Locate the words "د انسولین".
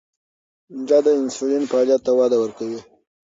1.05-1.63